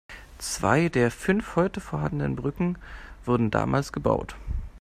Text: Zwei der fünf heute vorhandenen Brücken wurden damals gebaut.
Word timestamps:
Zwei 0.39 0.89
der 0.89 1.11
fünf 1.11 1.55
heute 1.55 1.79
vorhandenen 1.79 2.35
Brücken 2.35 2.79
wurden 3.25 3.51
damals 3.51 3.93
gebaut. 3.93 4.35